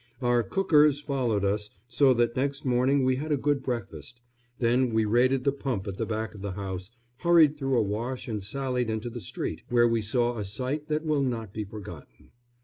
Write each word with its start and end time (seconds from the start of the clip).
Our 0.19 0.41
"cookers" 0.41 0.99
followed 0.99 1.45
us, 1.45 1.69
so 1.87 2.11
that 2.15 2.35
next 2.35 2.65
morning 2.65 3.03
we 3.03 3.17
had 3.17 3.31
a 3.31 3.37
good 3.37 3.61
breakfast; 3.61 4.19
then 4.57 4.91
we 4.95 5.05
raided 5.05 5.43
the 5.43 5.51
pump 5.51 5.85
at 5.85 5.97
the 5.99 6.07
back 6.07 6.33
of 6.33 6.41
the 6.41 6.53
house, 6.53 6.89
hurried 7.17 7.55
through 7.55 7.77
a 7.77 7.83
wash 7.83 8.27
and 8.27 8.43
sallied 8.43 8.89
into 8.89 9.11
the 9.11 9.19
street, 9.21 9.61
where 9.69 9.87
we 9.87 10.01
saw 10.01 10.39
a 10.39 10.43
sight 10.43 10.87
that 10.87 11.05
will 11.05 11.21
not 11.21 11.53
be 11.53 11.65
forgotten. 11.65 12.31